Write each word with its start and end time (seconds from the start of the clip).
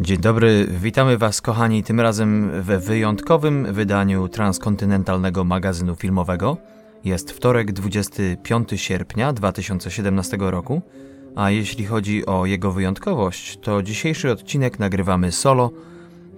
Dzień 0.00 0.18
dobry, 0.18 0.66
witamy 0.70 1.18
Was 1.18 1.40
kochani 1.40 1.82
tym 1.82 2.00
razem 2.00 2.62
we 2.62 2.78
wyjątkowym 2.78 3.72
wydaniu 3.72 4.28
transkontynentalnego 4.28 5.44
magazynu 5.44 5.94
filmowego. 5.94 6.56
Jest 7.04 7.30
wtorek 7.30 7.72
25 7.72 8.68
sierpnia 8.76 9.32
2017 9.32 10.36
roku, 10.40 10.82
a 11.36 11.50
jeśli 11.50 11.84
chodzi 11.84 12.26
o 12.26 12.46
jego 12.46 12.72
wyjątkowość, 12.72 13.58
to 13.62 13.82
dzisiejszy 13.82 14.30
odcinek 14.30 14.78
nagrywamy 14.78 15.32
solo, 15.32 15.70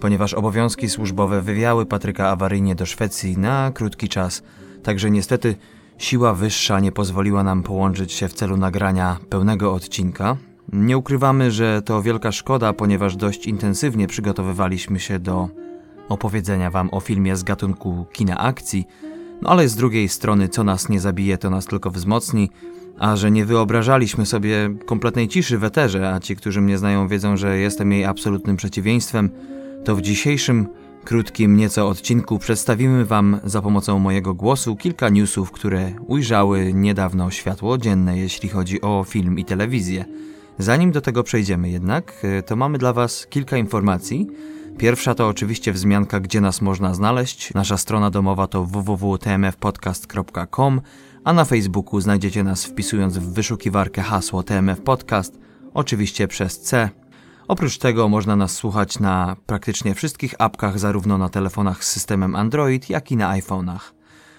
ponieważ 0.00 0.34
obowiązki 0.34 0.88
służbowe 0.88 1.42
wywiały 1.42 1.86
Patryka 1.86 2.29
awaryjnie 2.29 2.74
do 2.74 2.86
Szwecji 2.86 3.38
na 3.38 3.70
krótki 3.74 4.08
czas, 4.08 4.42
także 4.82 5.11
niestety 5.11 5.54
siła 5.99 6.35
wyższa 6.35 6.80
nie 6.80 6.93
pozwoliła 6.93 7.43
nam 7.43 7.63
połączyć 7.63 8.13
się 8.13 8.29
w 8.29 8.35
celu 8.35 8.57
nagrania 8.57 9.18
pełnego 9.29 9.74
odcinka, 9.74 10.36
nie 10.73 10.99
ukrywamy, 10.99 11.50
że 11.50 11.82
to 11.82 12.03
wielka 12.03 12.32
szkoda, 12.32 12.73
ponieważ 12.73 13.17
dość 13.17 13.46
intensywnie 13.46 14.07
przygotowywaliśmy 14.07 15.00
się 15.00 15.19
do 15.19 15.49
opowiedzenia 16.09 16.71
Wam 16.71 16.89
o 16.93 17.00
filmie 17.00 17.36
z 17.36 17.43
gatunku 17.43 18.07
kina 18.13 18.39
akcji, 18.39 18.86
no 19.43 19.50
ale 19.50 19.69
z 19.69 19.75
drugiej 19.77 20.09
strony, 20.09 20.49
co 20.49 20.64
nas 20.64 20.89
nie 20.89 21.00
zabije, 21.00 21.39
to 21.39 21.50
nas 21.50 21.67
tylko 21.67 21.91
wzmocni, 21.91 22.50
a 22.99 23.17
że 23.17 23.31
nie 23.31 23.45
wyobrażaliśmy 23.45 24.27
sobie 24.27 24.75
kompletnej 24.86 25.29
ciszy 25.29 25.59
w 25.59 25.64
eterze, 25.64 26.14
a 26.14 26.21
ci, 26.21 26.36
którzy 26.36 26.61
mnie 26.61 26.79
znają, 26.79 27.08
wiedzą, 27.08 27.36
że 27.36 27.58
jestem 27.58 27.93
jej 27.93 28.05
absolutnym 28.05 28.57
przeciwieństwem, 28.57 29.31
to 29.85 29.97
w 29.97 30.03
dzisiejszym, 30.03 30.67
krótkim 31.05 31.57
nieco 31.57 31.89
odcinku 31.89 32.39
przedstawimy 32.39 33.05
Wam 33.05 33.41
za 33.45 33.62
pomocą 33.62 33.98
mojego 33.98 34.34
głosu 34.34 34.77
kilka 34.77 35.08
newsów, 35.08 35.50
które 35.50 35.92
ujrzały 36.06 36.72
niedawno 36.75 37.31
światło 37.31 37.78
dzienne, 37.78 38.19
jeśli 38.19 38.48
chodzi 38.48 38.80
o 38.80 39.05
film 39.08 39.39
i 39.39 39.45
telewizję. 39.45 40.05
Zanim 40.61 40.92
do 40.92 41.00
tego 41.00 41.22
przejdziemy 41.22 41.70
jednak, 41.70 42.12
e, 42.22 42.42
to 42.42 42.56
mamy 42.56 42.78
dla 42.78 42.92
Was 42.92 43.27
kilka 43.30 43.56
informacji. 43.56 44.27
Pierwsza 44.78 45.14
to 45.14 45.28
oczywiście 45.28 45.72
wzmianka, 45.72 46.20
gdzie 46.20 46.41
nas 46.41 46.61
można 46.61 46.94
znaleźć. 46.94 47.55
Nasza 47.55 47.77
strona 47.77 48.11
domowa 48.11 48.47
to 48.47 48.64
www.tmfpodcast.com, 48.64 50.80
a 51.25 51.33
na 51.33 51.44
Facebooku 51.44 52.00
znajdziecie 52.00 52.44
nas 52.44 52.64
wpisując 52.64 53.19
w 53.19 53.33
wyszukiwarkę 53.33 54.02
hasło 54.02 54.42
TMF 54.42 54.80
Podcast, 54.80 55.39
oczywiście 55.75 56.28
przez 56.28 56.61
C. 56.61 56.91
Oprócz 57.48 57.78
tego 57.78 58.08
można 58.08 58.36
nas 58.36 58.52
słuchać 58.52 58.98
na 58.98 59.36
praktycznie 59.47 59.95
wszystkich 59.95 60.34
apkach, 60.39 60.78
zarówno 60.78 61.19
na 61.19 61.28
telefonach 61.28 61.84
z 61.84 61.91
systemem 61.91 62.36
Android, 62.36 62.91
jak 62.91 63.12
i 63.12 63.17
na 63.17 63.39
iPhone'ach. 63.39 63.92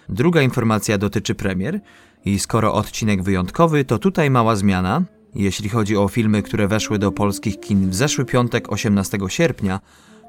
Druga 0.09 0.41
informacja 0.41 0.97
dotyczy 0.97 1.35
premier. 1.35 1.79
I 2.25 2.39
skoro 2.39 2.73
odcinek 2.73 3.23
wyjątkowy, 3.23 3.85
to 3.85 3.99
tutaj 3.99 4.29
mała 4.29 4.55
zmiana. 4.55 5.01
Jeśli 5.35 5.69
chodzi 5.69 5.97
o 5.97 6.07
filmy, 6.07 6.43
które 6.43 6.67
weszły 6.67 6.99
do 6.99 7.11
polskich 7.11 7.59
kin 7.59 7.89
w 7.89 7.95
zeszły 7.95 8.25
piątek 8.25 8.71
18 8.71 9.17
sierpnia, 9.27 9.79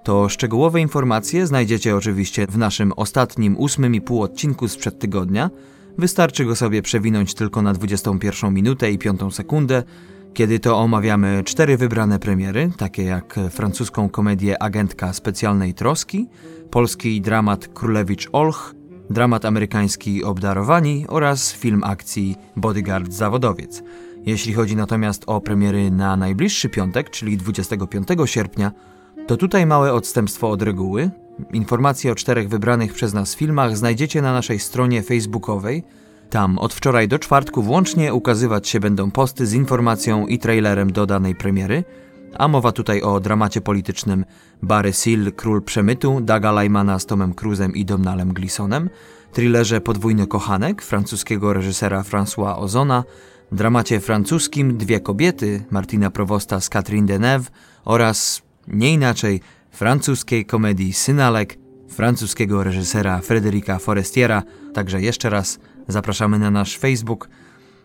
to 0.05 0.28
szczegółowe 0.28 0.81
informacje 0.81 1.47
znajdziecie 1.47 1.97
oczywiście 1.97 2.47
w 2.47 2.59
naszym 2.59 2.92
ostatnim 2.92 3.56
ósmym 3.56 3.94
i 3.94 4.00
pół 4.00 4.22
odcinku 4.22 4.69
sprzed 4.69 4.98
tygodnia. 4.98 5.50
Wystarczy 5.98 6.44
go 6.44 6.56
sobie 6.56 6.83
przewinąć 6.83 7.34
tylko 7.34 7.62
na 7.62 7.72
21 7.72 8.55
minutę 8.55 8.92
i 8.92 8.98
5 8.98 9.20
sekundę, 9.31 9.83
kiedy 10.34 10.59
to 10.59 10.78
omawiamy 10.78 11.42
cztery 11.44 11.77
wybrane 11.77 12.19
premiery, 12.19 12.70
takie 12.77 13.03
jak 13.03 13.41
francuską 13.50 14.09
komedię 14.09 14.62
Agentka 14.62 15.12
Specjalnej 15.12 15.75
Troski, 15.75 16.28
polski 16.70 17.20
dramat 17.20 17.69
Królewicz 17.69 18.28
Olch, 18.33 18.75
dramat 19.11 19.44
amerykański 19.44 20.25
Obdarowani 20.25 21.05
oraz 21.09 21.53
film 21.53 21.84
akcji 21.84 22.37
Bodyguard 22.56 23.12
Zawodowiec. 23.12 23.83
Jeśli 24.27 24.53
chodzi 24.55 24.77
natomiast 24.77 25.23
o 25.27 25.41
premiery 25.41 25.91
na 25.91 26.17
najbliższy 26.17 26.69
piątek, 26.69 27.10
czyli 27.10 27.37
25 27.37 28.09
sierpnia, 28.25 28.72
to 29.27 29.37
tutaj 29.37 29.66
małe 29.66 29.93
odstępstwo 29.93 30.50
od 30.50 30.62
reguły. 30.62 31.10
Informacje 31.53 32.12
o 32.12 32.15
czterech 32.15 32.49
wybranych 32.49 32.93
przez 32.93 33.15
nas 33.15 33.34
filmach 33.34 33.77
znajdziecie 33.77 34.22
na 34.22 34.33
naszej 34.33 34.59
stronie 34.59 35.03
facebookowej. 35.03 35.84
Tam 36.31 36.59
od 36.59 36.75
wczoraj 36.75 37.09
do 37.09 37.19
czwartku 37.19 37.62
włącznie 37.62 38.15
ukazywać 38.15 38.69
się 38.69 38.81
będą 38.81 39.10
posty 39.10 39.47
z 39.47 39.55
informacją 39.55 40.27
i 40.27 40.39
trailerem 40.39 40.93
do 40.93 41.06
danej 41.06 41.34
premiery, 41.34 41.84
a 42.39 42.49
mowa 42.49 42.72
tutaj 42.72 43.03
o 43.03 43.21
dramacie 43.21 43.60
politycznym 43.60 44.25
Barry 44.62 44.93
Seal, 44.93 45.33
Król 45.37 45.62
Przemytu, 45.62 46.21
Daga 46.21 46.53
Lajmana 46.53 46.99
z 46.99 47.06
Tomem 47.06 47.34
Cruzem 47.34 47.75
i 47.75 47.84
Domnalem 47.84 48.33
Glisonem, 48.33 48.91
thrillerze 49.33 49.81
Podwójny 49.81 50.27
Kochanek 50.27 50.83
francuskiego 50.83 51.53
reżysera 51.53 52.03
François 52.03 52.59
Ozona, 52.59 53.04
dramacie 53.53 54.01
francuskim 54.01 54.79
Dwie 54.79 55.01
kobiety 55.01 55.65
Martina 55.71 56.11
Provosta 56.11 56.61
z 56.61 56.69
Catherine 56.69 57.07
Deneuve 57.07 57.51
oraz 57.85 58.43
nie 58.69 58.93
inaczej 58.93 59.41
francuskiej 59.71 60.47
komedii 60.47 60.93
Synalek 60.93 61.59
francuskiego 61.89 62.65
reżysera 62.65 63.21
Frederica 63.21 63.79
Forestiera. 63.79 64.43
Także 64.75 65.01
jeszcze 65.03 65.31
raz 65.31 65.59
zapraszamy 65.89 66.39
na 66.39 66.51
nasz 66.51 66.79
Facebook. 66.79 67.29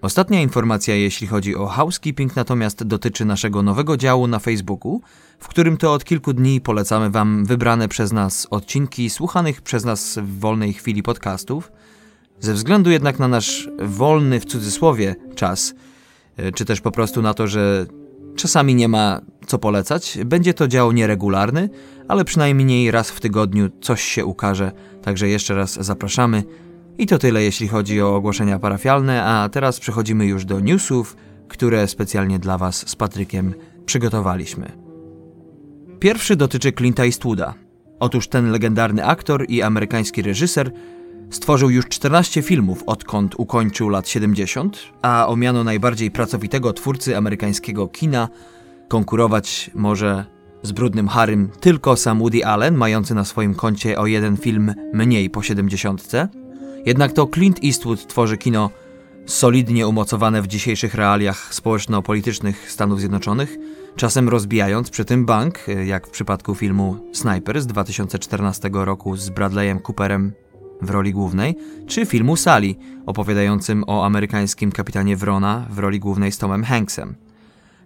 Ostatnia 0.01 0.41
informacja, 0.41 0.95
jeśli 0.95 1.27
chodzi 1.27 1.55
o 1.55 1.67
housekeeping, 1.67 2.35
natomiast 2.35 2.83
dotyczy 2.83 3.25
naszego 3.25 3.63
nowego 3.63 3.97
działu 3.97 4.27
na 4.27 4.39
Facebooku, 4.39 5.01
w 5.39 5.47
którym 5.47 5.77
to 5.77 5.93
od 5.93 6.05
kilku 6.05 6.33
dni 6.33 6.61
polecamy 6.61 7.09
Wam 7.09 7.45
wybrane 7.45 7.87
przez 7.87 8.11
nas 8.11 8.47
odcinki 8.49 9.09
słuchanych 9.09 9.61
przez 9.61 9.85
nas 9.85 10.19
w 10.23 10.39
wolnej 10.39 10.73
chwili 10.73 11.03
podcastów. 11.03 11.71
Ze 12.39 12.53
względu 12.53 12.91
jednak 12.91 13.19
na 13.19 13.27
nasz 13.27 13.69
wolny 13.79 14.39
w 14.39 14.45
cudzysłowie 14.45 15.15
czas, 15.35 15.73
e, 16.37 16.51
czy 16.51 16.65
też 16.65 16.81
po 16.81 16.91
prostu 16.91 17.21
na 17.21 17.33
to, 17.33 17.47
że 17.47 17.85
czasami 18.35 18.75
nie 18.75 18.87
ma 18.87 19.21
co 19.47 19.59
polecać, 19.59 20.17
będzie 20.25 20.53
to 20.53 20.67
dział 20.67 20.91
nieregularny, 20.91 21.69
ale 22.07 22.25
przynajmniej 22.25 22.91
raz 22.91 23.11
w 23.11 23.19
tygodniu 23.19 23.69
coś 23.81 24.01
się 24.01 24.25
ukaże, 24.25 24.71
także 25.01 25.27
jeszcze 25.27 25.55
raz 25.55 25.73
zapraszamy. 25.85 26.43
I 26.97 27.05
to 27.05 27.17
tyle 27.17 27.43
jeśli 27.43 27.67
chodzi 27.67 28.01
o 28.01 28.15
ogłoszenia 28.15 28.59
parafialne, 28.59 29.23
a 29.23 29.49
teraz 29.49 29.79
przechodzimy 29.79 30.25
już 30.25 30.45
do 30.45 30.59
newsów, 30.59 31.15
które 31.47 31.87
specjalnie 31.87 32.39
dla 32.39 32.57
Was 32.57 32.89
z 32.89 32.95
Patrykiem 32.95 33.53
przygotowaliśmy. 33.85 34.71
Pierwszy 35.99 36.35
dotyczy 36.35 36.71
Clint'a 36.71 37.03
Eastwooda. 37.05 37.53
Otóż 37.99 38.27
ten 38.27 38.51
legendarny 38.51 39.05
aktor 39.05 39.45
i 39.49 39.61
amerykański 39.61 40.21
reżyser 40.21 40.71
Stworzył 41.29 41.69
już 41.69 41.85
14 41.85 42.41
filmów, 42.41 42.83
odkąd 42.85 43.35
ukończył 43.37 43.89
lat 43.89 44.09
70, 44.09 44.79
a 45.01 45.27
o 45.27 45.35
miano 45.35 45.63
najbardziej 45.63 46.11
pracowitego 46.11 46.73
twórcy 46.73 47.17
amerykańskiego 47.17 47.87
kina 47.87 48.29
konkurować 48.87 49.71
może 49.75 50.25
z 50.63 50.71
Brudnym 50.71 51.07
Harrym 51.07 51.49
tylko 51.59 51.95
sam 51.95 52.19
Woody 52.19 52.45
Allen, 52.45 52.75
mający 52.75 53.15
na 53.15 53.25
swoim 53.25 53.55
koncie 53.55 53.99
o 53.99 54.05
jeden 54.05 54.37
film 54.37 54.73
mniej 54.93 55.29
po 55.29 55.41
70. 55.41 56.11
Jednak 56.85 57.11
to 57.11 57.27
Clint 57.33 57.59
Eastwood 57.63 58.07
tworzy 58.07 58.37
kino 58.37 58.69
solidnie 59.25 59.87
umocowane 59.87 60.41
w 60.41 60.47
dzisiejszych 60.47 60.93
realiach 60.95 61.53
społeczno-politycznych 61.53 62.71
Stanów 62.71 62.99
Zjednoczonych, 62.99 63.57
czasem 63.95 64.29
rozbijając 64.29 64.89
przy 64.89 65.05
tym 65.05 65.25
bank, 65.25 65.59
jak 65.85 66.07
w 66.07 66.09
przypadku 66.09 66.55
filmu 66.55 66.97
Sniper 67.13 67.61
z 67.61 67.67
2014 67.67 68.69
roku 68.73 69.15
z 69.15 69.29
Bradleyem 69.29 69.79
Cooperem 69.79 70.33
w 70.81 70.89
roli 70.89 71.13
głównej, 71.13 71.55
czy 71.87 72.05
filmu 72.05 72.35
Sally, 72.35 72.75
opowiadającym 73.05 73.83
o 73.87 74.05
amerykańskim 74.05 74.71
kapitanie 74.71 75.17
Wrona 75.17 75.65
w 75.69 75.79
roli 75.79 75.99
głównej 75.99 76.31
z 76.31 76.37
Tomem 76.37 76.63
Hanksem. 76.63 77.15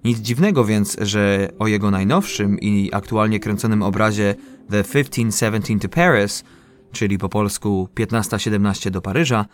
Nic 0.04 0.20
dziwnego 0.20 0.66
więc, 0.66 0.98
że 1.02 1.50
o 1.60 1.68
jego 1.68 1.92
najnowszym 1.92 2.60
i 2.60 2.90
aktualnie 2.94 3.40
kręconym 3.40 3.84
obrazie 3.84 4.36
The 4.70 4.84
1517 4.84 5.80
to 5.80 5.90
Paris, 5.90 6.44
czyli 6.92 7.18
po 7.18 7.30
polsku 7.30 7.90
1517 7.94 8.92
do 8.92 9.02
Paryża, 9.02 9.46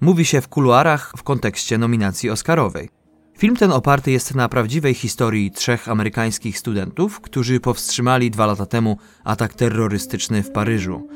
mówi 0.00 0.24
się 0.24 0.40
w 0.40 0.48
kuluarach 0.48 1.12
w 1.16 1.22
kontekście 1.22 1.78
nominacji 1.78 2.30
Oscarowej. 2.30 2.88
Film 3.38 3.56
ten 3.56 3.72
oparty 3.72 4.10
jest 4.10 4.34
na 4.34 4.48
prawdziwej 4.48 4.94
historii 4.94 5.50
trzech 5.50 5.88
amerykańskich 5.88 6.58
studentów, 6.58 7.20
którzy 7.20 7.60
powstrzymali 7.60 8.30
dwa 8.30 8.46
lata 8.46 8.66
temu 8.66 8.98
atak 9.24 9.54
terrorystyczny 9.54 10.42
w 10.42 10.50
Paryżu. 10.50 11.08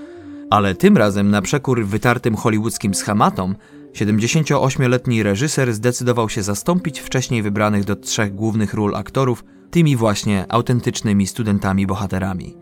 Ale 0.50 0.74
tym 0.74 0.96
razem 0.96 1.30
na 1.30 1.42
przekór 1.42 1.86
wytartym 1.86 2.36
hollywoodzkim 2.36 2.94
schematom 2.94 3.56
78-letni 3.92 5.22
reżyser 5.22 5.74
zdecydował 5.74 6.28
się 6.28 6.42
zastąpić 6.42 7.00
wcześniej 7.00 7.42
wybranych 7.42 7.84
do 7.84 7.96
trzech 7.96 8.34
głównych 8.34 8.74
ról 8.74 8.96
aktorów 8.96 9.44
tymi 9.70 9.96
właśnie 9.96 10.44
autentycznymi 10.48 11.26
studentami 11.26 11.86
bohaterami. 11.86 12.56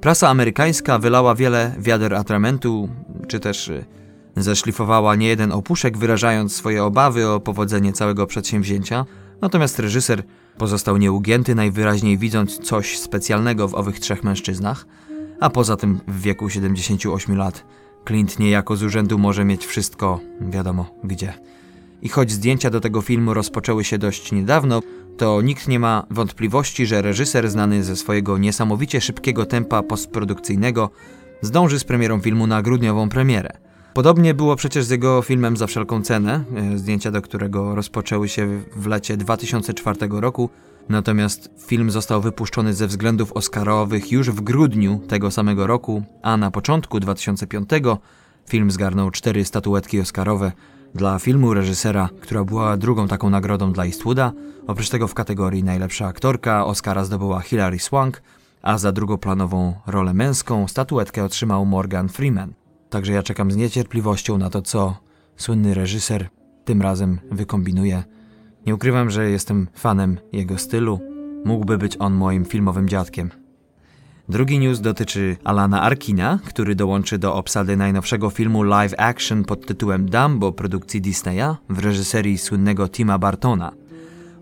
Prasa 0.00 0.28
amerykańska 0.28 0.98
wylała 0.98 1.34
wiele 1.34 1.74
wiader 1.78 2.14
atramentu, 2.14 2.88
czy 3.28 3.40
też 3.40 3.68
y, 3.68 3.84
zeszlifowała 4.36 5.16
niejeden 5.16 5.52
opuszek, 5.52 5.98
wyrażając 5.98 6.56
swoje 6.56 6.84
obawy 6.84 7.28
o 7.28 7.40
powodzenie 7.40 7.92
całego 7.92 8.26
przedsięwzięcia, 8.26 9.04
natomiast 9.40 9.78
reżyser 9.78 10.22
pozostał 10.58 10.96
nieugięty, 10.96 11.54
najwyraźniej 11.54 12.18
widząc 12.18 12.58
coś 12.58 12.98
specjalnego 12.98 13.68
w 13.68 13.74
owych 13.74 14.00
trzech 14.00 14.24
mężczyznach– 14.24 14.86
a 15.40 15.50
poza 15.50 15.76
tym 15.76 16.00
w 16.08 16.20
wieku 16.20 16.50
78 16.50 17.36
lat 17.36 17.64
Clint 18.06 18.38
niejako 18.38 18.76
z 18.76 18.82
urzędu 18.82 19.18
może 19.18 19.44
mieć 19.44 19.66
wszystko, 19.66 20.20
wiadomo 20.40 20.86
gdzie. 21.04 21.32
I 22.02 22.08
choć 22.08 22.32
zdjęcia 22.32 22.70
do 22.70 22.80
tego 22.80 23.02
filmu 23.02 23.34
rozpoczęły 23.34 23.84
się 23.84 23.98
dość 23.98 24.32
niedawno, 24.32 24.82
to 25.16 25.42
nikt 25.42 25.68
nie 25.68 25.78
ma 25.78 26.06
wątpliwości, 26.10 26.86
że 26.86 27.02
reżyser 27.02 27.50
znany 27.50 27.84
ze 27.84 27.96
swojego 27.96 28.38
niesamowicie 28.38 29.00
szybkiego 29.00 29.46
tempa 29.46 29.82
postprodukcyjnego 29.82 30.90
zdąży 31.40 31.78
z 31.78 31.84
premierą 31.84 32.20
filmu 32.20 32.46
na 32.46 32.62
grudniową 32.62 33.08
premierę. 33.08 33.50
Podobnie 33.94 34.34
było 34.34 34.56
przecież 34.56 34.84
z 34.84 34.90
jego 34.90 35.22
filmem 35.22 35.56
Za 35.56 35.66
wszelką 35.66 36.02
cenę, 36.02 36.44
e, 36.56 36.78
zdjęcia 36.78 37.10
do 37.10 37.22
którego 37.22 37.74
rozpoczęły 37.74 38.28
się 38.28 38.62
w 38.76 38.86
lecie 38.86 39.16
2004 39.16 40.20
roku, 40.20 40.50
natomiast 40.88 41.50
film 41.66 41.90
został 41.90 42.20
wypuszczony 42.20 42.74
ze 42.74 42.86
względów 42.86 43.32
oscarowych 43.32 44.12
już 44.12 44.30
w 44.30 44.40
grudniu 44.40 45.00
tego 45.08 45.30
samego 45.30 45.66
roku, 45.66 46.02
a 46.22 46.36
na 46.36 46.50
początku 46.50 47.00
2005 47.00 47.68
film 48.48 48.70
zgarnął 48.70 49.10
cztery 49.10 49.44
statuetki 49.44 50.00
oscarowe 50.00 50.52
dla 50.94 51.18
filmu 51.18 51.54
reżysera, 51.54 52.08
która 52.20 52.44
była 52.44 52.76
drugą 52.76 53.08
taką 53.08 53.30
nagrodą 53.30 53.72
dla 53.72 53.84
Eastwooda. 53.84 54.32
Oprócz 54.66 54.88
tego 54.88 55.08
w 55.08 55.14
kategorii 55.14 55.64
najlepsza 55.64 56.06
aktorka 56.06 56.66
Oscara 56.66 57.04
zdobyła 57.04 57.40
Hilary 57.40 57.78
Swank, 57.78 58.22
a 58.62 58.78
za 58.78 58.92
drugoplanową 58.92 59.74
rolę 59.86 60.14
męską 60.14 60.68
statuetkę 60.68 61.24
otrzymał 61.24 61.66
Morgan 61.66 62.08
Freeman. 62.08 62.63
Także 62.94 63.12
ja 63.12 63.22
czekam 63.22 63.52
z 63.52 63.56
niecierpliwością 63.56 64.38
na 64.38 64.50
to, 64.50 64.62
co 64.62 64.96
słynny 65.36 65.74
reżyser 65.74 66.28
tym 66.64 66.82
razem 66.82 67.18
wykombinuje. 67.30 68.04
Nie 68.66 68.74
ukrywam, 68.74 69.10
że 69.10 69.30
jestem 69.30 69.68
fanem 69.74 70.18
jego 70.32 70.58
stylu. 70.58 71.00
Mógłby 71.44 71.78
być 71.78 71.96
on 71.98 72.14
moim 72.14 72.44
filmowym 72.44 72.88
dziadkiem. 72.88 73.30
Drugi 74.28 74.58
news 74.58 74.80
dotyczy 74.80 75.36
Alana 75.44 75.82
Arkina, 75.82 76.38
który 76.44 76.74
dołączy 76.74 77.18
do 77.18 77.34
obsady 77.34 77.76
najnowszego 77.76 78.30
filmu 78.30 78.62
live 78.62 78.94
action 78.98 79.44
pod 79.44 79.66
tytułem 79.66 80.10
Dumbo 80.10 80.52
produkcji 80.52 81.00
Disneya 81.00 81.56
w 81.68 81.78
reżyserii 81.78 82.38
słynnego 82.38 82.88
Tima 82.88 83.18
Bartona. 83.18 83.72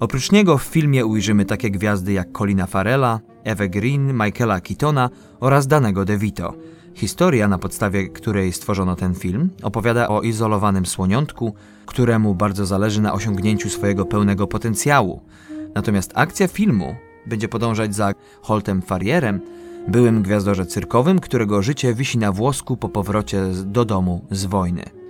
Oprócz 0.01 0.33
niego 0.33 0.59
w 0.59 0.63
filmie 0.63 1.07
ujrzymy 1.07 1.45
takie 1.45 1.71
gwiazdy 1.71 2.13
jak 2.13 2.33
Colina 2.39 2.67
Farella, 2.67 3.21
Eva 3.45 3.69
Green, 3.69 4.13
Michaela 4.13 4.61
Keatona 4.61 5.11
oraz 5.41 5.67
Danego 5.67 6.05
DeVito. 6.05 6.55
Historia, 6.95 7.49
na 7.49 7.59
podstawie 7.59 8.09
której 8.09 8.53
stworzono 8.53 8.97
ten 8.97 9.15
film, 9.15 9.51
opowiada 9.63 10.09
o 10.09 10.23
izolowanym 10.23 10.87
słoniątku, 10.87 11.55
któremu 11.87 12.35
bardzo 12.35 12.67
zależy 12.67 13.01
na 13.01 13.13
osiągnięciu 13.13 13.71
swojego 13.71 14.05
pełnego 14.05 14.47
potencjału. 14.47 15.21
Natomiast 15.75 16.13
akcja 16.15 16.49
filmu 16.49 16.95
będzie 17.27 17.49
podążać 17.49 17.95
za 17.95 18.13
Holtem 18.43 18.83
Farrierem, 18.83 19.41
byłym 19.89 20.23
gwiazdorze 20.23 20.67
cyrkowym, 20.67 21.21
którego 21.21 21.63
życie 21.63 21.95
wisi 21.95 22.19
na 22.19 22.33
włosku 22.33 22.77
po 22.77 22.89
powrocie 22.89 23.43
do 23.65 23.85
domu 23.85 24.25
z 24.31 24.45
wojny. 24.45 25.02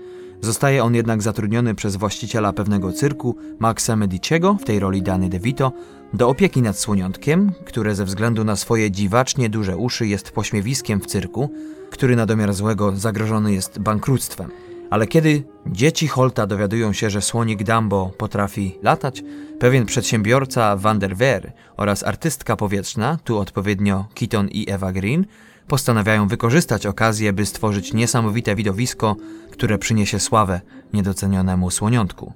Zostaje 0.45 0.85
on 0.85 0.95
jednak 0.95 1.23
zatrudniony 1.23 1.75
przez 1.75 1.97
właściciela 1.97 2.53
pewnego 2.53 2.93
cyrku, 2.93 3.37
Maxa 3.59 3.97
Mediciego, 3.97 4.57
w 4.61 4.65
tej 4.65 4.81
roli 4.81 5.03
Dany 5.03 5.29
DeVito, 5.29 5.73
do 6.13 6.29
opieki 6.29 6.63
nad 6.63 6.79
słoniątkiem, 6.79 7.53
które 7.65 7.95
ze 7.95 8.05
względu 8.05 8.45
na 8.45 8.57
swoje 8.57 8.91
dziwacznie 8.91 9.51
duże 9.51 9.77
uszy 9.77 10.07
jest 10.07 10.31
pośmiewiskiem 10.31 11.01
w 11.01 11.07
cyrku, 11.07 11.51
który 11.91 12.17
na 12.17 12.27
domiar 12.27 12.55
złego 12.55 12.97
zagrożony 12.97 13.53
jest 13.53 13.79
bankructwem. 13.79 14.51
Ale 14.93 15.07
kiedy 15.07 15.45
dzieci 15.67 16.09
Holta 16.09 16.47
dowiadują 16.47 16.93
się, 16.93 17.11
że 17.11 17.23
słonik 17.23 17.63
Dumbo 17.63 18.11
potrafi 18.19 18.79
latać, 18.83 19.23
pewien 19.59 19.87
przedsiębiorca 19.87 20.77
Van 20.77 20.99
der 20.99 21.17
Veer 21.17 21.53
oraz 21.77 22.05
artystka 22.05 22.57
powietrzna, 22.57 23.19
tu 23.25 23.39
odpowiednio 23.39 24.07
Keaton 24.15 24.49
i 24.49 24.71
Eva 24.71 24.93
Green, 24.93 25.27
postanawiają 25.69 26.29
wykorzystać 26.29 26.87
okazję, 26.87 27.33
by 27.33 27.47
stworzyć 27.47 27.93
niesamowite 27.93 28.55
widowisko, 28.55 29.17
które 29.51 29.79
przyniesie 29.79 30.21
sławę 30.21 30.61
niedocenionemu 30.93 31.71
słoniątku. 31.71 32.33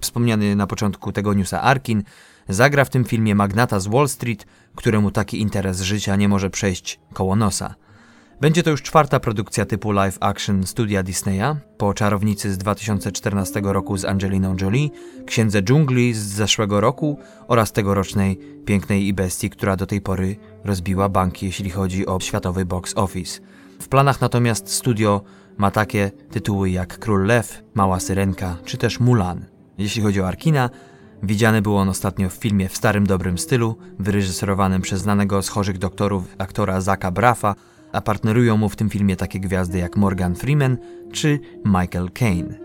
Wspomniany 0.00 0.56
na 0.56 0.66
początku 0.66 1.12
tego 1.12 1.34
newsa 1.34 1.60
Arkin 1.60 2.02
zagra 2.48 2.84
w 2.84 2.90
tym 2.90 3.04
filmie 3.04 3.34
magnata 3.34 3.80
z 3.80 3.86
Wall 3.86 4.08
Street, 4.08 4.46
któremu 4.74 5.10
taki 5.10 5.40
interes 5.40 5.80
życia 5.80 6.16
nie 6.16 6.28
może 6.28 6.50
przejść 6.50 7.00
koło 7.12 7.36
nosa– 7.36 7.74
będzie 8.42 8.62
to 8.62 8.70
już 8.70 8.82
czwarta 8.82 9.20
produkcja 9.20 9.66
typu 9.66 9.92
live 9.92 10.18
action 10.20 10.66
studia 10.66 11.02
Disneya, 11.02 11.56
po 11.78 11.94
Czarownicy 11.94 12.52
z 12.52 12.58
2014 12.58 13.60
roku 13.64 13.96
z 13.96 14.04
Angeliną 14.04 14.56
Jolie, 14.60 14.88
Księdze 15.26 15.62
Dżungli 15.62 16.14
z 16.14 16.18
zeszłego 16.18 16.80
roku 16.80 17.18
oraz 17.48 17.72
tegorocznej 17.72 18.38
Pięknej 18.64 19.06
i 19.06 19.14
Bestii, 19.14 19.50
która 19.50 19.76
do 19.76 19.86
tej 19.86 20.00
pory 20.00 20.36
rozbiła 20.64 21.08
banki, 21.08 21.46
jeśli 21.46 21.70
chodzi 21.70 22.06
o 22.06 22.20
światowy 22.20 22.64
box 22.64 22.92
office. 22.96 23.40
W 23.80 23.88
planach 23.88 24.20
natomiast 24.20 24.68
studio 24.68 25.22
ma 25.58 25.70
takie 25.70 26.10
tytuły 26.30 26.70
jak 26.70 26.98
Król 26.98 27.26
Lew, 27.26 27.62
Mała 27.74 28.00
Syrenka 28.00 28.56
czy 28.64 28.78
też 28.78 29.00
Mulan. 29.00 29.44
Jeśli 29.78 30.02
chodzi 30.02 30.20
o 30.20 30.28
Arkina, 30.28 30.70
Widziany 31.22 31.62
był 31.62 31.76
on 31.76 31.88
ostatnio 31.88 32.28
w 32.28 32.34
filmie 32.34 32.68
w 32.68 32.76
starym 32.76 33.06
dobrym 33.06 33.38
stylu, 33.38 33.76
wyreżyserowanym 33.98 34.82
przez 34.82 35.00
znanego 35.00 35.42
z 35.42 35.48
chorych 35.48 35.78
doktorów 35.78 36.24
aktora 36.38 36.80
Zaka 36.80 37.10
Braffa 37.10 37.54
a 37.92 38.00
partnerują 38.00 38.56
mu 38.56 38.68
w 38.68 38.76
tym 38.76 38.90
filmie 38.90 39.16
takie 39.16 39.40
gwiazdy 39.40 39.78
jak 39.78 39.96
Morgan 39.96 40.34
Freeman 40.34 40.76
czy 41.12 41.40
Michael 41.64 42.10
Caine. 42.10 42.58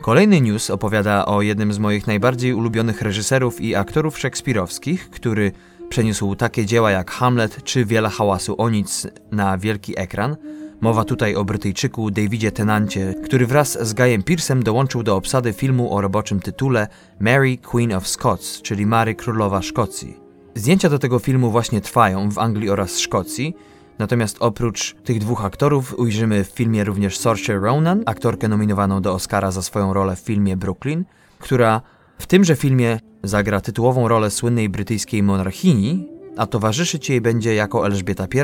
Kolejny 0.00 0.40
news 0.40 0.70
opowiada 0.70 1.26
o 1.26 1.42
jednym 1.42 1.72
z 1.72 1.78
moich 1.78 2.06
najbardziej 2.06 2.54
ulubionych 2.54 3.02
reżyserów 3.02 3.60
i 3.60 3.74
aktorów 3.74 4.18
szekspirowskich, 4.18 5.10
który 5.10 5.52
przeniósł 5.88 6.34
takie 6.34 6.66
dzieła 6.66 6.90
jak 6.90 7.10
Hamlet 7.10 7.64
czy 7.64 7.84
Wiele 7.84 8.08
hałasu 8.08 8.54
o 8.60 8.70
nic 8.70 9.06
na 9.32 9.58
wielki 9.58 9.98
ekran. 9.98 10.36
Mowa 10.80 11.04
tutaj 11.04 11.34
o 11.34 11.44
Brytyjczyku 11.44 12.10
Davidzie 12.10 12.52
Tenancie, 12.52 13.14
który 13.24 13.46
wraz 13.46 13.88
z 13.88 13.94
Guyem 13.94 14.22
Pearsem 14.22 14.62
dołączył 14.62 15.02
do 15.02 15.16
obsady 15.16 15.52
filmu 15.52 15.94
o 15.94 16.00
roboczym 16.00 16.40
tytule 16.40 16.88
Mary 17.20 17.58
Queen 17.58 17.92
of 17.92 18.08
Scots, 18.08 18.62
czyli 18.62 18.86
Mary 18.86 19.14
Królowa 19.14 19.62
Szkocji. 19.62 20.16
Zdjęcia 20.54 20.88
do 20.88 20.98
tego 20.98 21.18
filmu 21.18 21.50
właśnie 21.50 21.80
trwają 21.80 22.30
w 22.30 22.38
Anglii 22.38 22.70
oraz 22.70 22.98
Szkocji, 22.98 23.56
Natomiast 23.98 24.36
oprócz 24.40 24.94
tych 24.94 25.18
dwóch 25.18 25.44
aktorów 25.44 25.98
ujrzymy 25.98 26.44
w 26.44 26.48
filmie 26.48 26.84
również 26.84 27.18
Saoirse 27.18 27.54
Ronan, 27.54 28.02
aktorkę 28.06 28.48
nominowaną 28.48 29.02
do 29.02 29.14
Oscara 29.14 29.50
za 29.50 29.62
swoją 29.62 29.92
rolę 29.92 30.16
w 30.16 30.20
filmie 30.20 30.56
Brooklyn, 30.56 31.04
która 31.38 31.80
w 32.18 32.26
tymże 32.26 32.56
filmie 32.56 33.00
zagra 33.22 33.60
tytułową 33.60 34.08
rolę 34.08 34.30
słynnej 34.30 34.68
brytyjskiej 34.68 35.22
monarchini, 35.22 36.08
a 36.36 36.46
towarzyszyć 36.46 37.10
jej 37.10 37.20
będzie 37.20 37.54
jako 37.54 37.86
Elżbieta 37.86 38.24
I, 38.24 38.38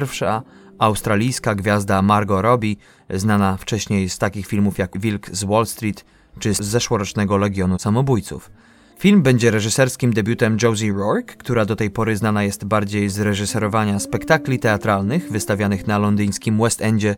australijska 0.78 1.54
gwiazda 1.54 2.02
Margot 2.02 2.42
Robbie, 2.42 2.76
znana 3.10 3.56
wcześniej 3.56 4.08
z 4.08 4.18
takich 4.18 4.46
filmów 4.46 4.78
jak 4.78 4.98
Wilk 5.00 5.30
z 5.30 5.44
Wall 5.44 5.66
Street 5.66 6.04
czy 6.38 6.54
z 6.54 6.60
zeszłorocznego 6.60 7.36
Legionu 7.36 7.78
Samobójców. 7.78 8.50
Film 8.98 9.22
będzie 9.22 9.50
reżyserskim 9.50 10.12
debiutem 10.12 10.56
Josie 10.62 10.92
Rourke, 10.92 11.34
która 11.36 11.64
do 11.64 11.76
tej 11.76 11.90
pory 11.90 12.16
znana 12.16 12.42
jest 12.42 12.64
bardziej 12.64 13.08
z 13.08 13.20
reżyserowania 13.20 13.98
spektakli 13.98 14.58
teatralnych 14.58 15.30
wystawianych 15.30 15.86
na 15.86 15.98
londyńskim 15.98 16.58
West 16.58 16.82
Endzie 16.82 17.16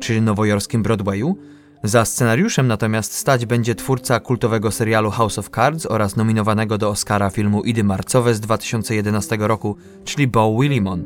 czy 0.00 0.20
nowojorskim 0.20 0.82
Broadwayu. 0.82 1.36
Za 1.84 2.04
scenariuszem 2.04 2.66
natomiast 2.66 3.12
stać 3.12 3.46
będzie 3.46 3.74
twórca 3.74 4.20
kultowego 4.20 4.70
serialu 4.70 5.10
House 5.10 5.38
of 5.38 5.50
Cards 5.50 5.86
oraz 5.86 6.16
nominowanego 6.16 6.78
do 6.78 6.88
Oscara 6.88 7.30
filmu 7.30 7.62
Idy 7.62 7.84
Marcowe 7.84 8.34
z 8.34 8.40
2011 8.40 9.36
roku, 9.40 9.76
czyli 10.04 10.26
Bo 10.26 10.58
Willimon. 10.60 11.04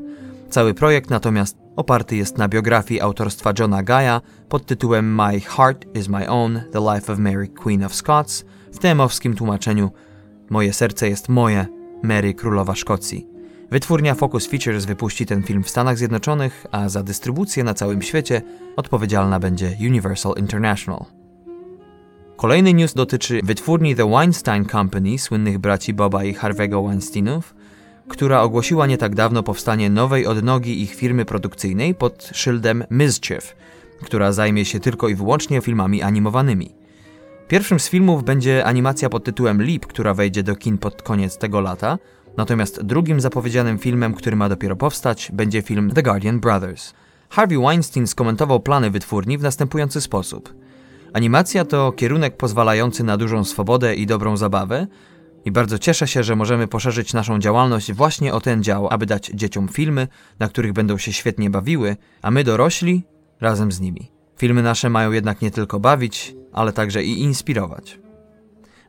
Cały 0.51 0.75
projekt 0.75 1.11
natomiast 1.11 1.57
oparty 1.77 2.17
jest 2.17 2.39
na 2.39 2.49
biografii 2.49 3.01
autorstwa 3.01 3.53
Johna 3.59 3.83
Gaya 3.83 4.21
pod 4.49 4.67
tytułem 4.67 5.15
My 5.15 5.41
Heart 5.41 5.97
is 5.97 6.09
My 6.09 6.29
Own– 6.29 6.61
The 6.73 6.95
Life 6.95 7.13
of 7.13 7.19
Mary 7.19 7.49
Queen 7.49 7.85
of 7.85 7.95
Scots 7.95 8.45
w 8.75 8.79
temowskim 8.79 9.35
tłumaczeniu 9.35 9.91
Moje 10.51 10.73
serce 10.73 11.09
jest 11.09 11.29
moje, 11.29 11.67
Mary 12.03 12.35
Królowa 12.35 12.75
Szkocji. 12.75 13.27
Wytwórnia 13.71 14.15
Focus 14.15 14.47
Features 14.47 14.85
wypuści 14.85 15.27
ten 15.27 15.43
film 15.43 15.63
w 15.63 15.69
Stanach 15.69 15.99
Zjednoczonych, 15.99 16.67
a 16.73 16.89
za 16.89 17.03
dystrybucję 17.03 17.65
na 17.65 17.75
całym 17.75 18.03
świecie 18.03 18.43
odpowiedzialna 18.77 19.41
będzie 19.41 19.77
Universal 19.81 20.35
International. 20.37 21.05
Kolejny 22.37 22.75
news 22.75 22.95
dotyczy 22.95 23.41
wytwórni 23.45 23.95
The 23.95 24.11
Weinstein 24.11 24.65
Company, 24.65 25.19
słynnych 25.19 25.59
braci 25.59 25.95
Boba 25.95 26.25
i 26.25 26.35
Harvey'ego 26.35 26.89
Weinsteinów, 26.89 27.55
która 28.09 28.43
ogłosiła 28.43 28.87
nie 28.87 28.99
tak 28.99 29.15
dawno 29.15 29.43
powstanie 29.43 29.91
nowej 29.91 30.27
odnogi 30.27 30.83
ich 30.83 30.95
firmy 30.95 31.25
produkcyjnej 31.25 31.95
pod 31.95 32.31
szyldem 32.33 32.85
Mischief, 32.91 33.57
która 34.03 34.33
zajmie 34.33 34.65
się 34.65 34.81
tylko 34.81 35.09
i 35.09 35.15
wyłącznie 35.15 35.61
filmami 35.61 36.03
animowanymi. 36.03 36.84
Pierwszym 37.49 37.81
z 37.81 37.89
filmów 37.89 38.25
będzie 38.25 38.65
animacja 38.65 39.09
pod 39.09 39.25
tytułem 39.25 39.63
Leap, 39.63 39.87
która 39.87 40.15
wejdzie 40.15 40.43
do 40.43 40.57
kin 40.57 40.79
pod 40.79 41.03
koniec 41.03 41.39
tego 41.39 41.61
lata, 41.61 41.99
natomiast 42.37 42.83
drugim 42.83 43.21
zapowiedzianym 43.21 43.79
filmem, 43.79 44.15
który 44.15 44.37
ma 44.37 44.49
dopiero 44.49 44.77
powstać, 44.77 45.31
będzie 45.33 45.63
film 45.63 45.91
The 45.91 46.03
Guardian 46.03 46.41
Brothers. 46.41 46.95
Harvey 47.29 47.59
Weinstein 47.59 48.07
skomentował 48.07 48.61
plany 48.61 48.91
wytwórni 48.91 49.39
w 49.39 49.43
następujący 49.43 50.01
sposób. 50.01 50.55
Animacja 51.13 51.65
to 51.65 51.93
kierunek 51.93 52.37
pozwalający 52.37 53.05
na 53.05 53.17
dużą 53.17 53.45
swobodę 53.45 53.95
i 53.95 54.07
dobrą 54.07 54.37
zabawę, 54.37 54.87
i 55.45 55.51
bardzo 55.51 55.79
cieszę 55.79 56.09
się, 56.09 56.23
że 56.23 56.37
możemy 56.37 56.69
poszerzyć 56.69 57.13
naszą 57.13 57.39
działalność 57.39 57.93
właśnie 57.93 58.35
o 58.35 58.41
ten 58.41 58.63
dział, 58.63 58.89
aby 58.91 59.07
dać 59.07 59.31
dzieciom 59.35 59.69
filmy, 59.69 60.09
na 60.39 60.49
których 60.49 60.73
będą 60.73 60.99
się 60.99 61.13
świetnie 61.13 61.51
bawiły, 61.51 61.97
a 62.23 62.31
my 62.31 62.45
dorośli 62.45 63.03
razem 63.41 63.73
z 63.73 63.81
nimi. 63.81 64.14
Filmy 64.37 64.63
nasze 64.63 64.91
mają 64.91 65.13
jednak 65.13 65.43
nie 65.43 65.51
tylko 65.51 65.81
bawić, 65.81 66.35
ale 66.53 66.73
także 66.73 67.05
i 67.05 67.21
inspirować. 67.21 67.99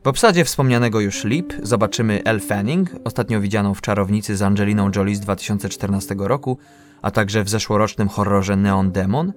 W 0.04 0.08
obsadzie 0.08 0.44
wspomnianego 0.44 1.00
już 1.00 1.24
Leap 1.24 1.52
zobaczymy 1.62 2.22
Elle 2.24 2.40
Fanning, 2.40 2.90
ostatnio 3.04 3.40
widzianą 3.40 3.74
w 3.74 3.80
Czarownicy 3.80 4.36
z 4.36 4.42
Angeliną 4.42 4.90
Jolie 4.96 5.16
z 5.16 5.20
2014 5.20 6.14
roku, 6.18 6.58
a 7.02 7.10
także 7.10 7.44
w 7.44 7.48
zeszłorocznym 7.48 8.08
horrorze 8.08 8.56
Neon 8.56 8.92
Demon. 8.92 9.32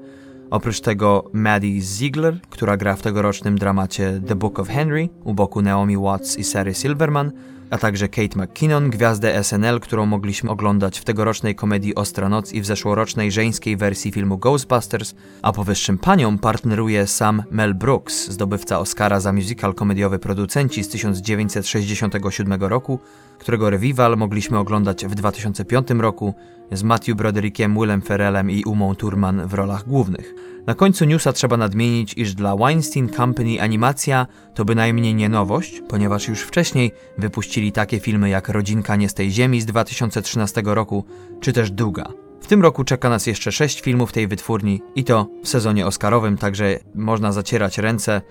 Oprócz 0.50 0.80
tego 0.80 1.30
Maddie 1.34 1.82
Ziegler, 1.82 2.40
która 2.50 2.78
gra 2.78 2.96
w 2.96 3.02
tegorocznym 3.02 3.58
dramacie 3.58 4.22
The 4.28 4.36
Book 4.36 4.60
of 4.60 4.68
Henry 4.68 5.10
u 5.24 5.34
boku 5.34 5.62
Naomi 5.62 5.98
Watts 5.98 6.38
i 6.38 6.44
Sary 6.44 6.74
Silverman, 6.74 7.32
a 7.70 7.78
także 7.78 8.08
Kate 8.08 8.40
McKinnon, 8.40 8.90
gwiazdę 8.90 9.44
SNL, 9.44 9.80
którą 9.80 10.06
mogliśmy 10.06 10.50
oglądać 10.50 11.00
w 11.00 11.04
tegorocznej 11.04 11.56
komedii 11.56 11.96
Ostra 11.96 12.30
Noc 12.30 12.54
i 12.54 12.62
w 12.62 12.66
zeszłorocznej 12.66 13.32
żeńskiej 13.32 13.78
wersji 13.78 14.12
filmu 14.12 14.38
Ghostbusters, 14.38 15.16
a 15.42 15.52
powyższym 15.52 15.98
paniom 15.98 16.38
partneruje 16.38 17.08
sam 17.08 17.44
Mel 17.52 17.76
Brooks, 17.76 18.30
zdobywca 18.30 18.80
Oscara 18.80 19.20
za 19.20 19.34
musical 19.34 19.74
komediowy 19.74 20.20
producenci 20.20 20.84
z 20.84 20.90
1967 20.90 22.64
roku, 22.64 23.00
którego 23.40 23.70
revival 23.70 24.18
mogliśmy 24.18 24.58
oglądać 24.58 25.06
w 25.06 25.16
2005 25.16 25.90
roku 25.90 26.34
z 26.72 26.84
Matthew 26.84 27.16
Broderickiem, 27.16 27.74
Willem 27.74 28.02
Ferrellem 28.02 28.52
i 28.52 28.64
Umą 28.64 28.96
Turman 28.96 29.48
w 29.48 29.54
rolach 29.54 29.88
głównych. 29.88 30.34
Na 30.68 30.76
końcu 30.76 31.06
newsa 31.06 31.34
trzeba 31.34 31.58
nadmienić, 31.58 32.14
iż 32.18 32.34
dla 32.34 32.56
Weinstein 32.56 33.10
Company 33.10 33.62
animacja 33.62 34.28
to 34.54 34.66
bynajmniej 34.66 35.16
nie 35.16 35.30
nowość, 35.30 35.82
ponieważ 35.90 36.28
już 36.28 36.42
wcześniej 36.42 36.92
wypuścili 37.18 37.72
takie 37.72 38.00
filmy 38.00 38.30
jak 38.30 38.50
Rodzinka 38.50 38.96
nie 38.96 39.10
z 39.10 39.14
tej 39.14 39.32
ziemi 39.32 39.62
z 39.62 39.66
2013 39.66 40.62
roku, 40.66 41.06
czy 41.40 41.54
też 41.54 41.72
Duga. 41.72 42.06
W 42.42 42.48
tym 42.48 42.62
roku 42.62 42.84
czeka 42.84 43.10
nas 43.10 43.28
jeszcze 43.28 43.52
sześć 43.52 43.82
filmów 43.82 44.12
tej 44.12 44.28
wytwórni 44.28 44.82
i 44.96 45.04
to 45.04 45.28
w 45.44 45.50
sezonie 45.50 45.86
oscarowym, 45.86 46.38
także 46.38 46.80
można 46.96 47.32
zacierać 47.32 47.78
ręce. 47.78 48.22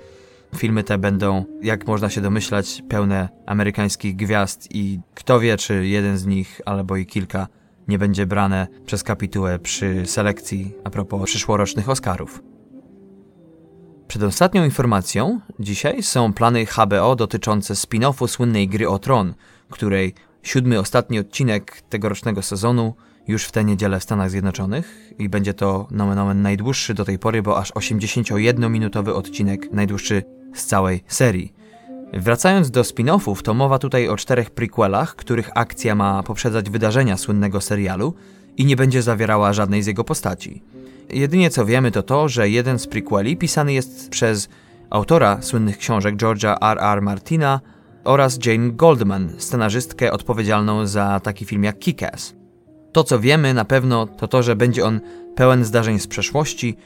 Filmy 0.57 0.85
te 0.85 0.99
będą, 0.99 1.45
jak 1.62 1.87
można 1.87 2.11
się 2.11 2.21
domyślać, 2.21 2.83
pełne 2.88 3.28
amerykańskich 3.47 4.16
gwiazd 4.16 4.68
i 4.71 5.00
kto 5.14 5.40
wie, 5.40 5.57
czy 5.57 5.87
jeden 5.87 6.18
z 6.18 6.26
nich, 6.26 6.61
albo 6.64 6.97
i 6.97 7.07
kilka 7.07 7.47
nie 7.88 7.99
będzie 7.99 8.26
brane 8.26 8.66
przez 8.87 9.02
kapitułę 9.02 9.59
przy 9.59 10.07
selekcji 10.07 10.75
a 10.85 10.90
propos 10.90 11.25
przyszłorocznych 11.25 11.88
Oscarów. 11.88 12.42
Przedostatnią 14.09 14.64
informacją 14.64 15.40
dzisiaj 15.61 16.02
są 16.02 16.33
plany 16.33 16.66
HBO 16.66 17.16
dotyczące 17.16 17.75
spin-offu 17.75 18.28
słynnej 18.28 18.68
gry 18.68 18.88
o 18.88 18.99
tron, 18.99 19.35
której 19.71 20.14
siódmy 20.42 20.78
ostatni 20.78 21.18
odcinek 21.18 21.83
tegorocznego 21.88 22.42
sezonu 22.42 22.95
już 23.26 23.45
w 23.45 23.52
tę 23.52 23.64
niedzielę 23.64 24.00
w 24.00 24.02
Stanach 24.02 24.30
Zjednoczonych 24.30 25.12
i 25.18 25.28
będzie 25.28 25.54
to 25.54 25.88
nomen 25.90 26.18
omen 26.18 26.42
najdłuższy 26.42 26.95
do 26.95 27.04
tej 27.04 27.18
pory, 27.18 27.42
bo 27.42 27.59
aż 27.59 27.73
81-minutowy 27.73 29.11
odcinek, 29.11 29.73
najdłuższy 29.73 30.23
z 30.54 30.66
całej 30.66 31.04
serii. 31.09 31.57
Wracając 32.12 32.70
do 32.70 32.82
spin-offów, 32.82 33.42
to 33.42 33.54
mowa 33.54 33.78
tutaj 33.78 34.08
o 34.08 34.16
czterech 34.16 34.50
prequelach, 34.50 35.16
których 35.16 35.50
akcja 35.54 35.94
ma 35.94 36.22
poprzedzać 36.22 36.70
wydarzenia 36.70 37.16
słynnego 37.16 37.60
serialu 37.60 38.14
i 38.56 38.64
nie 38.64 38.76
będzie 38.76 39.02
zawierała 39.02 39.52
żadnej 39.52 39.82
z 39.82 39.86
jego 39.86 40.04
postaci. 40.04 40.62
Jedynie 41.10 41.50
co 41.50 41.66
wiemy 41.66 41.90
to 41.90 42.02
to, 42.02 42.28
że 42.28 42.48
jeden 42.48 42.78
z 42.78 42.86
prequeli 42.86 43.36
pisany 43.36 43.72
jest 43.72 44.10
przez 44.10 44.48
autora 44.90 45.42
słynnych 45.42 45.78
książek 45.78 46.16
George'a 46.16 46.56
R. 46.62 46.78
R. 46.80 47.02
Martina 47.02 47.60
oraz 48.04 48.38
Jane 48.46 48.70
Goldman, 48.70 49.30
scenarzystkę 49.38 50.12
odpowiedzialną 50.12 50.86
za 50.86 51.20
taki 51.20 51.44
film 51.44 51.64
jak 51.64 51.78
Kick-Ass. 51.78 52.34
To 52.92 53.04
co 53.04 53.18
wiemy 53.18 53.54
na 53.54 53.64
pewno 53.64 54.06
to 54.06 54.28
to, 54.28 54.42
że 54.42 54.56
będzie 54.56 54.84
on 54.84 55.00
pełen 55.34 55.64
zdarzeń 55.64 55.98
z 55.98 56.06
przeszłości, 56.06 56.76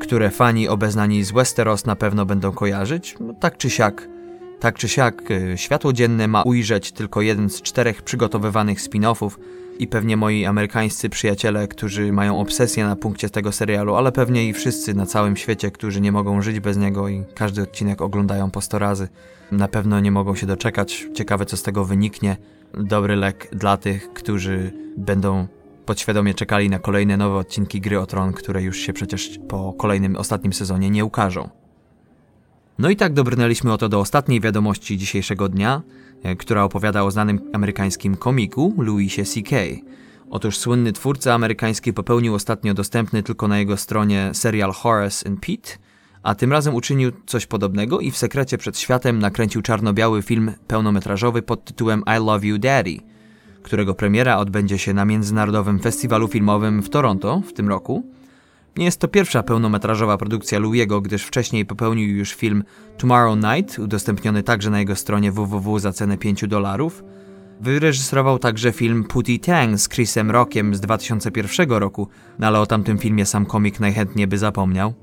które 0.00 0.30
fani 0.30 0.68
obeznani 0.68 1.24
z 1.24 1.32
Westeros 1.32 1.86
na 1.86 1.96
pewno 1.96 2.26
będą 2.26 2.52
kojarzyć, 2.52 3.16
no, 3.20 3.34
tak 3.40 3.56
czy 3.56 3.70
siak 3.70 4.08
tak 4.60 4.78
czy 4.78 4.88
siak, 4.88 5.30
y, 5.30 5.58
światło 5.58 5.92
dzienne 5.92 6.28
ma 6.28 6.42
ujrzeć 6.42 6.92
tylko 6.92 7.22
jeden 7.22 7.50
z 7.50 7.62
czterech 7.62 8.02
przygotowywanych 8.02 8.80
spin-offów 8.80 9.30
i 9.78 9.86
pewnie 9.86 10.16
moi 10.16 10.44
amerykańscy 10.44 11.08
przyjaciele, 11.08 11.68
którzy 11.68 12.12
mają 12.12 12.40
obsesję 12.40 12.84
na 12.84 12.96
punkcie 12.96 13.30
tego 13.30 13.52
serialu, 13.52 13.94
ale 13.94 14.12
pewnie 14.12 14.48
i 14.48 14.52
wszyscy 14.52 14.94
na 14.94 15.06
całym 15.06 15.36
świecie, 15.36 15.70
którzy 15.70 16.00
nie 16.00 16.12
mogą 16.12 16.42
żyć 16.42 16.60
bez 16.60 16.76
niego 16.76 17.08
i 17.08 17.24
każdy 17.34 17.62
odcinek 17.62 18.02
oglądają 18.02 18.50
po 18.50 18.60
100 18.60 18.78
razy, 18.78 19.08
na 19.52 19.68
pewno 19.68 20.00
nie 20.00 20.10
mogą 20.10 20.34
się 20.34 20.46
doczekać. 20.46 21.06
Ciekawe, 21.14 21.46
co 21.46 21.56
z 21.56 21.62
tego 21.62 21.84
wyniknie. 21.84 22.36
Dobry 22.74 23.16
lek 23.16 23.48
dla 23.52 23.76
tych, 23.76 24.12
którzy 24.12 24.72
będą 24.96 25.46
podświadomie 25.86 26.34
czekali 26.34 26.70
na 26.70 26.78
kolejne 26.78 27.16
nowe 27.16 27.36
odcinki 27.36 27.80
Gry 27.80 28.00
o 28.00 28.06
Tron, 28.06 28.32
które 28.32 28.62
już 28.62 28.78
się 28.78 28.92
przecież 28.92 29.38
po 29.48 29.72
kolejnym, 29.72 30.16
ostatnim 30.16 30.52
sezonie 30.52 30.90
nie 30.90 31.04
ukażą. 31.04 31.59
No 32.80 32.90
i 32.90 32.96
tak 32.96 33.12
dobrnęliśmy 33.12 33.72
oto 33.72 33.88
do 33.88 34.00
ostatniej 34.00 34.40
wiadomości 34.40 34.98
dzisiejszego 34.98 35.48
dnia, 35.48 35.82
e, 36.22 36.36
która 36.36 36.64
opowiada 36.64 37.02
o 37.02 37.10
znanym 37.10 37.40
amerykańskim 37.52 38.16
komiku 38.16 38.74
Louisie 38.78 39.24
C.K. 39.24 39.56
Otóż 40.30 40.58
słynny 40.58 40.92
twórca 40.92 41.34
amerykański 41.34 41.92
popełnił 41.92 42.34
ostatnio 42.34 42.74
dostępny 42.74 43.22
tylko 43.22 43.48
na 43.48 43.58
jego 43.58 43.76
stronie 43.76 44.30
serial 44.32 44.72
Horace 44.72 45.28
and 45.28 45.40
Pete, 45.40 45.70
a 46.22 46.34
tym 46.34 46.52
razem 46.52 46.74
uczynił 46.74 47.12
coś 47.26 47.46
podobnego 47.46 48.00
i 48.00 48.10
w 48.10 48.16
sekrecie 48.16 48.58
przed 48.58 48.78
światem 48.78 49.18
nakręcił 49.18 49.62
czarno-biały 49.62 50.22
film 50.22 50.52
pełnometrażowy 50.66 51.42
pod 51.42 51.64
tytułem 51.64 52.02
I 52.16 52.24
Love 52.26 52.46
You 52.46 52.58
Daddy, 52.58 52.96
którego 53.62 53.94
premiera 53.94 54.36
odbędzie 54.36 54.78
się 54.78 54.94
na 54.94 55.04
Międzynarodowym 55.04 55.80
Festiwalu 55.80 56.28
Filmowym 56.28 56.82
w 56.82 56.90
Toronto 56.90 57.42
w 57.46 57.52
tym 57.52 57.68
roku– 57.68 58.02
nie 58.76 58.84
jest 58.84 59.00
to 59.00 59.08
pierwsza 59.08 59.42
pełnometrażowa 59.42 60.16
produkcja 60.16 60.58
Louiego, 60.58 61.00
gdyż 61.00 61.24
wcześniej 61.24 61.66
popełnił 61.66 62.16
już 62.16 62.34
film 62.34 62.64
Tomorrow 62.98 63.36
Night, 63.36 63.78
udostępniony 63.78 64.42
także 64.42 64.70
na 64.70 64.78
jego 64.78 64.96
stronie 64.96 65.32
www 65.32 65.78
za 65.78 65.92
cenę 65.92 66.18
5 66.18 66.48
dolarów. 66.48 67.04
Wyreżyserował 67.60 68.38
także 68.38 68.72
film 68.72 69.04
Putty 69.04 69.38
Tang 69.38 69.80
z 69.80 69.88
Chrisem 69.88 70.30
Rockiem 70.30 70.74
z 70.74 70.80
2001 70.80 71.70
roku, 71.70 72.08
no 72.38 72.46
ale 72.46 72.60
o 72.60 72.66
tamtym 72.66 72.98
filmie 72.98 73.26
sam 73.26 73.46
komik 73.46 73.80
najchętniej 73.80 74.26
by 74.26 74.38
zapomniał. 74.38 74.94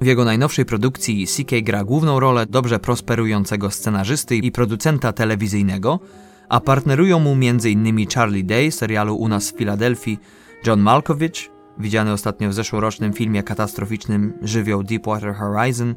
W 0.00 0.06
jego 0.06 0.24
najnowszej 0.24 0.64
produkcji 0.64 1.26
CK 1.26 1.50
gra 1.62 1.84
główną 1.84 2.20
rolę 2.20 2.46
dobrze 2.46 2.78
prosperującego 2.78 3.70
scenarzysty 3.70 4.36
i 4.36 4.52
producenta 4.52 5.12
telewizyjnego, 5.12 6.00
a 6.48 6.60
partnerują 6.60 7.18
mu 7.18 7.32
m.in. 7.32 8.06
Charlie 8.14 8.44
Day 8.44 8.72
serialu 8.72 9.16
U 9.16 9.28
nas 9.28 9.50
w 9.50 9.56
Filadelfii, 9.56 10.18
John 10.66 10.80
Malkovich, 10.80 11.50
widziany 11.80 12.12
ostatnio 12.12 12.48
w 12.48 12.54
zeszłorocznym 12.54 13.12
filmie 13.12 13.42
katastroficznym 13.42 14.32
Żywioł 14.42 14.82
Deepwater 14.82 15.34
Horizon, 15.34 15.94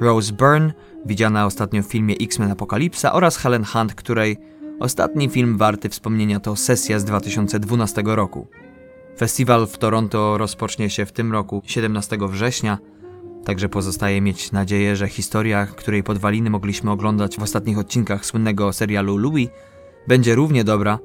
Rose 0.00 0.32
Byrne, 0.32 0.72
widziana 1.06 1.46
ostatnio 1.46 1.82
w 1.82 1.86
filmie 1.86 2.14
X-Men 2.20 2.50
Apokalipsa 2.50 3.12
oraz 3.12 3.36
Helen 3.36 3.64
Hunt, 3.64 3.94
której 3.94 4.36
ostatni 4.80 5.28
film 5.28 5.58
warty 5.58 5.88
wspomnienia 5.88 6.40
to 6.40 6.56
Sesja 6.56 6.98
z 6.98 7.04
2012 7.04 8.02
roku. 8.04 8.46
Festiwal 9.18 9.66
w 9.66 9.78
Toronto 9.78 10.38
rozpocznie 10.38 10.90
się 10.90 11.06
w 11.06 11.12
tym 11.12 11.32
roku 11.32 11.62
17 11.64 12.18
września, 12.28 12.78
także 13.44 13.68
pozostaje 13.68 14.20
mieć 14.20 14.52
nadzieję, 14.52 14.96
że 14.96 15.08
historia, 15.08 15.66
której 15.66 16.02
podwaliny 16.02 16.50
mogliśmy 16.50 16.90
oglądać 16.90 17.36
w 17.38 17.42
ostatnich 17.42 17.78
odcinkach 17.78 18.26
słynnego 18.26 18.72
serialu 18.72 19.16
Louis, 19.16 19.48
będzie 20.08 20.34
równie 20.34 20.64
dobra, 20.64 20.98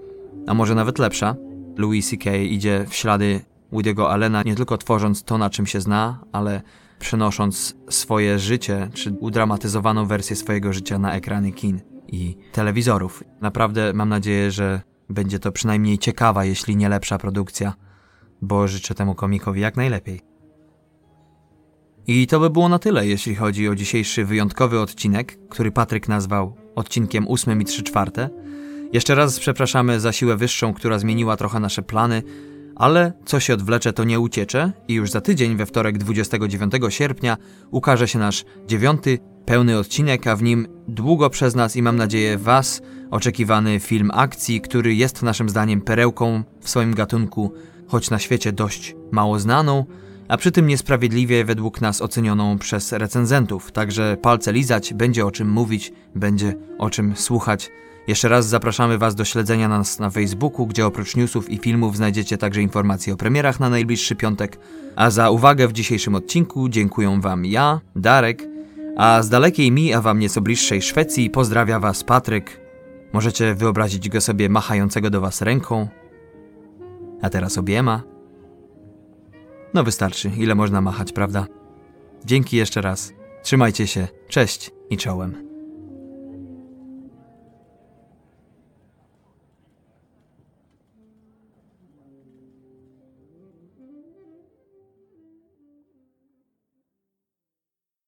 a 0.47 0.53
może 0.53 0.75
nawet 0.75 0.99
lepsza. 0.99 1.35
Louis 1.77 2.09
C.K. 2.09 2.35
idzie 2.35 2.85
w 2.89 2.95
ślady 2.95 3.41
Woody'ego 3.73 4.07
Allena, 4.07 4.43
nie 4.43 4.55
tylko 4.55 4.77
tworząc 4.77 5.23
to, 5.23 5.37
na 5.37 5.49
czym 5.49 5.65
się 5.65 5.81
zna, 5.81 6.19
ale 6.31 6.61
przenosząc 6.99 7.75
swoje 7.89 8.39
życie, 8.39 8.89
czy 8.93 9.11
udramatyzowaną 9.11 10.05
wersję 10.05 10.35
swojego 10.35 10.73
życia 10.73 10.99
na 10.99 11.13
ekrany 11.13 11.51
kin 11.51 11.81
i 12.07 12.37
telewizorów. 12.51 13.23
Naprawdę 13.41 13.93
mam 13.93 14.09
nadzieję, 14.09 14.51
że 14.51 14.81
będzie 15.09 15.39
to 15.39 15.51
przynajmniej 15.51 15.97
ciekawa, 15.97 16.45
jeśli 16.45 16.75
nie 16.75 16.89
lepsza 16.89 17.17
produkcja, 17.17 17.73
bo 18.41 18.67
życzę 18.67 18.95
temu 18.95 19.15
komikowi 19.15 19.61
jak 19.61 19.77
najlepiej. 19.77 20.21
I 22.07 22.27
to 22.27 22.39
by 22.39 22.49
było 22.49 22.69
na 22.69 22.79
tyle, 22.79 23.07
jeśli 23.07 23.35
chodzi 23.35 23.69
o 23.69 23.75
dzisiejszy 23.75 24.25
wyjątkowy 24.25 24.79
odcinek, 24.79 25.37
który 25.49 25.71
Patryk 25.71 26.07
nazwał 26.07 26.55
odcinkiem 26.75 27.27
8 27.27 27.61
i 27.61 27.65
3 27.65 27.83
czwarte. 27.83 28.29
Jeszcze 28.93 29.15
raz 29.15 29.39
przepraszamy 29.39 29.99
za 29.99 30.11
siłę 30.11 30.37
wyższą, 30.37 30.73
która 30.73 30.99
zmieniła 30.99 31.37
trochę 31.37 31.59
nasze 31.59 31.81
plany, 31.81 32.23
ale 32.75 33.13
co 33.25 33.39
się 33.39 33.53
odwlecze, 33.53 33.93
to 33.93 34.03
nie 34.03 34.19
uciecze 34.19 34.71
i 34.87 34.93
już 34.93 35.11
za 35.11 35.21
tydzień, 35.21 35.57
we 35.57 35.65
wtorek 35.65 35.97
29 35.97 36.73
sierpnia, 36.89 37.37
ukaże 37.71 38.07
się 38.07 38.19
nasz 38.19 38.45
dziewiąty, 38.67 39.19
pełny 39.45 39.77
odcinek, 39.77 40.27
a 40.27 40.35
w 40.35 40.43
nim 40.43 40.67
długo 40.87 41.29
przez 41.29 41.55
nas 41.55 41.75
i 41.75 41.81
mam 41.81 41.95
nadzieję 41.95 42.37
Was 42.37 42.81
oczekiwany 43.11 43.79
film 43.79 44.11
akcji, 44.13 44.61
który 44.61 44.95
jest 44.95 45.23
naszym 45.23 45.49
zdaniem 45.49 45.81
perełką 45.81 46.43
w 46.61 46.69
swoim 46.69 46.93
gatunku, 46.93 47.53
choć 47.87 48.09
na 48.09 48.19
świecie 48.19 48.51
dość 48.51 48.95
mało 49.11 49.39
znaną, 49.39 49.85
a 50.27 50.37
przy 50.37 50.51
tym 50.51 50.67
niesprawiedliwie 50.67 51.45
według 51.45 51.81
nas 51.81 52.01
ocenioną 52.01 52.57
przez 52.57 52.91
recenzentów. 52.91 53.71
Także 53.71 54.17
palce 54.21 54.53
lizać, 54.53 54.93
będzie 54.93 55.25
o 55.25 55.31
czym 55.31 55.49
mówić, 55.49 55.93
będzie 56.15 56.55
o 56.77 56.89
czym 56.89 57.15
słuchać. 57.15 57.71
Jeszcze 58.07 58.29
raz 58.29 58.47
zapraszamy 58.47 58.97
Was 58.97 59.15
do 59.15 59.25
śledzenia 59.25 59.67
nas 59.67 59.99
na 59.99 60.09
Facebooku, 60.09 60.67
gdzie 60.67 60.85
oprócz 60.85 61.15
newsów 61.15 61.49
i 61.49 61.57
filmów 61.57 61.97
znajdziecie 61.97 62.37
także 62.37 62.61
informacje 62.61 63.13
o 63.13 63.17
premierach 63.17 63.59
na 63.59 63.69
najbliższy 63.69 64.15
piątek. 64.15 64.59
A 64.95 65.09
za 65.09 65.29
uwagę 65.29 65.67
w 65.67 65.73
dzisiejszym 65.73 66.15
odcinku 66.15 66.69
dziękuję 66.69 67.19
Wam 67.21 67.45
ja, 67.45 67.81
Darek, 67.95 68.43
A 68.97 69.21
z 69.21 69.29
dalekiej 69.29 69.71
mi, 69.71 69.93
a 69.93 70.01
wam 70.01 70.19
nieco 70.19 70.41
bliższej 70.41 70.81
Szwecji 70.81 71.29
pozdrawia 71.29 71.79
was 71.79 72.03
Patryk. 72.03 72.61
Możecie 73.13 73.55
wyobrazić 73.55 74.09
go 74.09 74.21
sobie 74.21 74.49
machającego 74.49 75.09
do 75.09 75.21
was 75.21 75.41
ręką. 75.41 75.87
A 77.21 77.29
teraz 77.29 77.57
obiema. 77.57 78.03
No 79.73 79.83
wystarczy, 79.83 80.31
ile 80.37 80.55
można 80.55 80.81
machać, 80.81 81.11
prawda? 81.11 81.45
Dzięki 82.25 82.57
jeszcze 82.57 82.81
raz. 82.81 83.13
Trzymajcie 83.43 83.87
się. 83.87 84.07
Cześć 84.27 84.71
i 84.89 84.97
czołem. 84.97 85.42